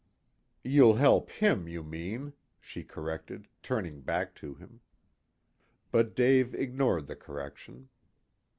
"You'll 0.63 0.95
help 0.95 1.29
him, 1.29 1.67
you 1.67 1.83
mean," 1.83 2.33
she 2.59 2.83
corrected, 2.83 3.47
turning 3.61 4.01
back 4.01 4.33
to 4.37 4.55
him. 4.55 4.81
But 5.91 6.15
Dave 6.15 6.55
ignored 6.55 7.05
the 7.05 7.15
correction. 7.15 7.87